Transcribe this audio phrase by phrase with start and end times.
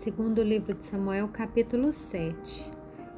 [0.00, 2.72] Segundo livro de Samuel, capítulo 7.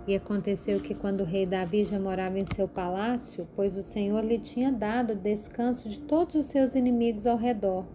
[0.04, 4.24] E aconteceu que quando o rei Davi já morava em seu palácio, pois o Senhor
[4.24, 7.86] lhe tinha dado descanso de todos os seus inimigos ao redor,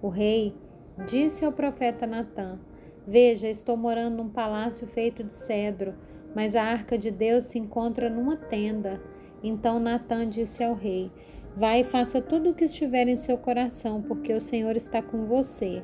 [0.00, 0.54] o rei
[1.08, 2.56] disse ao profeta Natã:
[3.04, 5.96] Veja, estou morando num palácio feito de cedro,
[6.32, 9.02] mas a arca de Deus se encontra numa tenda.
[9.42, 11.10] Então Natã disse ao rei:
[11.56, 15.26] Vai e faça tudo o que estiver em seu coração, porque o Senhor está com
[15.26, 15.82] você.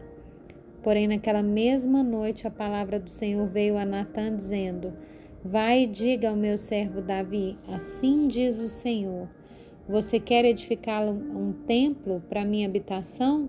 [0.83, 4.93] Porém, naquela mesma noite, a palavra do Senhor veio a Natã, dizendo:
[5.45, 9.29] Vai e diga ao meu servo Davi: Assim diz o Senhor:
[9.89, 13.49] Você quer edificar um templo para minha habitação?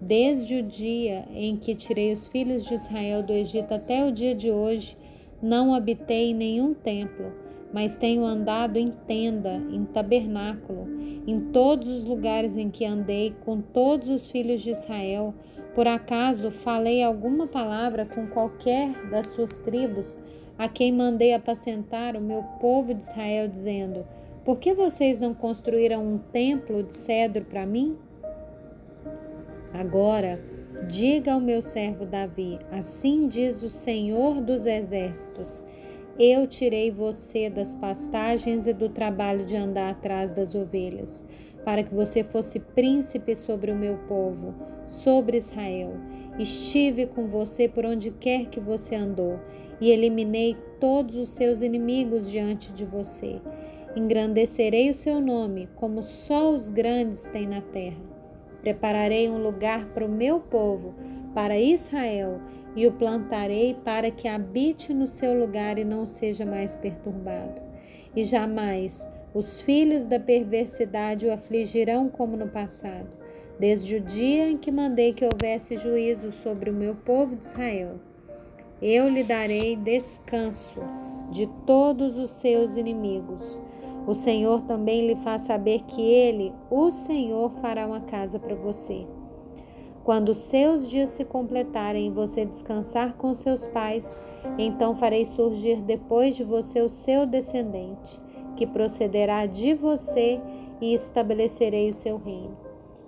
[0.00, 4.34] Desde o dia em que tirei os filhos de Israel do Egito até o dia
[4.34, 4.96] de hoje,
[5.42, 7.32] não habitei nenhum templo,
[7.72, 10.86] mas tenho andado em tenda, em tabernáculo,
[11.26, 15.34] em todos os lugares em que andei com todos os filhos de Israel
[15.74, 20.18] por acaso falei alguma palavra com qualquer das suas tribos,
[20.58, 24.04] a quem mandei apacentar o meu povo de Israel, dizendo:
[24.44, 27.96] Por que vocês não construíram um templo de cedro para mim?
[29.72, 30.42] Agora,
[30.88, 35.62] diga ao meu servo Davi: Assim diz o Senhor dos Exércitos:
[36.22, 41.24] Eu tirei você das pastagens e do trabalho de andar atrás das ovelhas
[41.64, 44.54] para que você fosse príncipe sobre o meu povo,
[44.84, 45.94] sobre Israel.
[46.38, 49.40] Estive com você por onde quer que você andou,
[49.80, 53.40] e eliminei todos os seus inimigos diante de você.
[53.96, 57.96] Engrandecerei o seu nome, como só os grandes têm na terra.
[58.60, 60.94] Prepararei um lugar para o meu povo,
[61.34, 62.40] para Israel,
[62.74, 67.60] e o plantarei para que habite no seu lugar e não seja mais perturbado.
[68.14, 73.08] E jamais os filhos da perversidade o afligirão como no passado,
[73.58, 78.00] desde o dia em que mandei que houvesse juízo sobre o meu povo de Israel.
[78.82, 80.80] Eu lhe darei descanso
[81.30, 83.60] de todos os seus inimigos.
[84.06, 89.06] O Senhor também lhe faz saber que ele, o Senhor, fará uma casa para você.
[90.04, 94.16] Quando seus dias se completarem e você descansar com seus pais,
[94.58, 98.20] então farei surgir depois de você o seu descendente
[98.60, 100.38] que procederá de você
[100.82, 102.58] e estabelecerei o seu reino.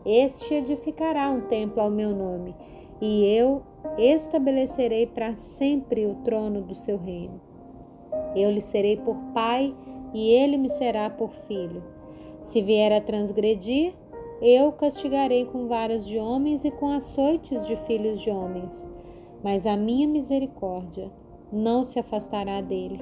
[0.02, 2.56] Este edificará um templo ao meu nome,
[3.00, 3.62] e eu
[3.98, 7.38] estabelecerei para sempre o trono do seu reino.
[8.34, 9.74] Eu lhe serei por pai,
[10.14, 11.82] e ele me será por filho.
[12.40, 13.92] Se vier a transgredir,
[14.42, 18.88] eu castigarei com varas de homens e com açoites de filhos de homens.
[19.40, 21.12] Mas a minha misericórdia
[21.52, 22.98] não se afastará dele,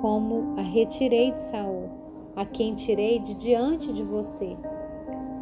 [0.00, 1.90] como a retirei de Saul,
[2.34, 4.56] a quem tirei de diante de você.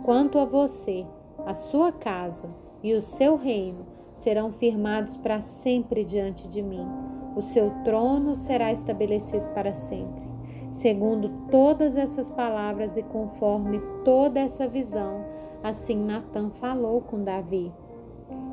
[0.05, 1.07] Quanto a você,
[1.47, 6.87] a sua casa e o seu reino serão firmados para sempre diante de mim.
[7.35, 10.29] O seu trono será estabelecido para sempre.
[10.71, 15.25] Segundo todas essas palavras e conforme toda essa visão,
[15.63, 17.73] assim Natã falou com Davi.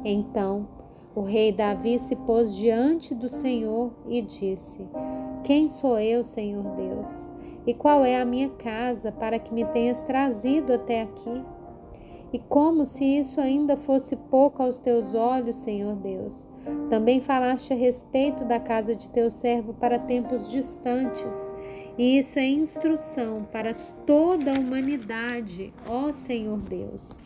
[0.04, 0.68] Então
[1.16, 4.86] o rei Davi se pôs diante do Senhor e disse:
[5.44, 7.32] Quem sou eu, Senhor Deus?
[7.66, 11.44] E qual é a minha casa para que me tenhas trazido até aqui?
[12.36, 16.50] E como se isso ainda fosse pouco aos teus olhos, Senhor Deus,
[16.90, 21.54] também falaste a respeito da casa de teu servo para tempos distantes,
[21.98, 23.74] e isso é instrução para
[24.06, 27.22] toda a humanidade, ó Senhor Deus.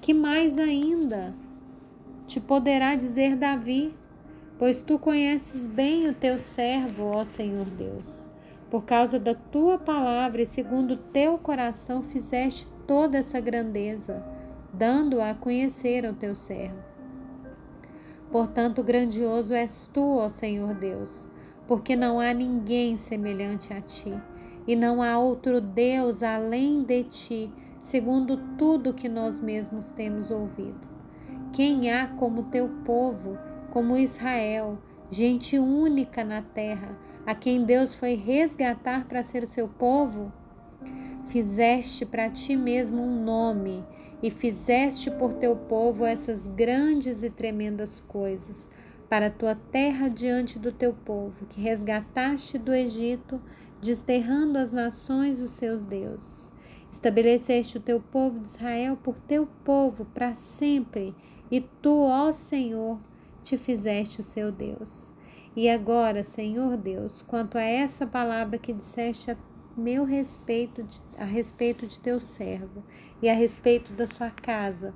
[0.00, 1.34] Que mais ainda?
[2.26, 3.92] te poderá dizer Davi,
[4.58, 8.26] pois tu conheces bem o teu servo, ó Senhor Deus.
[8.70, 14.24] Por causa da tua palavra e segundo o teu coração fizeste toda essa grandeza,
[14.72, 16.78] dando-a a conhecer ao teu servo.
[18.30, 21.28] Portanto, grandioso és tu, ó Senhor Deus,
[21.66, 24.12] porque não há ninguém semelhante a ti,
[24.66, 30.80] e não há outro Deus além de ti, segundo tudo que nós mesmos temos ouvido.
[31.52, 33.38] Quem há como teu povo,
[33.70, 34.78] como Israel,
[35.10, 40.32] gente única na terra, a quem Deus foi resgatar para ser o seu povo?
[41.26, 43.84] Fizeste para ti mesmo um nome
[44.26, 48.68] e fizeste por teu povo essas grandes e tremendas coisas
[49.08, 53.40] para tua terra diante do teu povo, que resgataste do Egito,
[53.80, 56.50] desterrando as nações os seus deuses.
[56.90, 61.14] Estabeleceste o teu povo de Israel por teu povo para sempre
[61.48, 62.98] e tu, ó Senhor,
[63.44, 65.12] te fizeste o seu Deus.
[65.54, 69.36] E agora, Senhor Deus, quanto a essa palavra que disseste a
[69.76, 72.82] meu respeito, de, a respeito de teu servo
[73.20, 74.94] e a respeito da sua casa,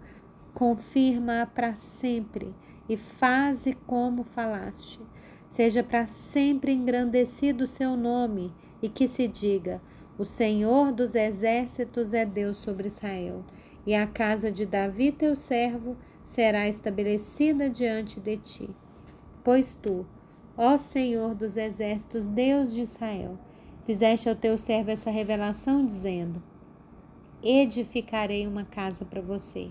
[0.54, 2.54] confirma-a para sempre
[2.88, 5.00] e faze como falaste.
[5.48, 9.82] Seja para sempre engrandecido o seu nome e que se diga:
[10.16, 13.44] O Senhor dos exércitos é Deus sobre Israel,
[13.86, 18.70] e a casa de Davi, teu servo, será estabelecida diante de ti.
[19.42, 20.06] Pois tu,
[20.56, 23.38] ó Senhor dos exércitos, Deus de Israel,
[23.84, 26.42] fizeste ao teu servo essa revelação, dizendo:
[27.42, 29.70] Edificarei uma casa para você.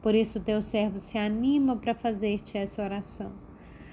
[0.00, 3.32] Por isso teu servo se anima para fazer-te essa oração.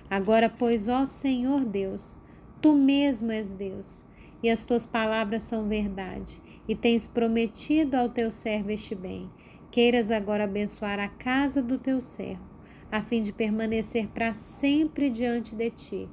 [0.09, 2.17] Agora, pois, ó Senhor Deus,
[2.61, 4.03] tu mesmo és Deus,
[4.43, 9.29] e as tuas palavras são verdade, e tens prometido ao teu servo este bem.
[9.71, 12.43] Queiras agora abençoar a casa do teu servo,
[12.91, 16.09] a fim de permanecer para sempre diante de ti,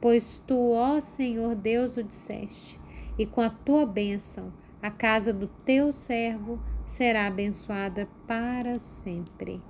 [0.00, 2.78] pois tu, ó Senhor Deus, o disseste,
[3.22, 4.52] e com a tua bênção
[4.82, 9.62] a casa do teu servo será abençoada para sempre.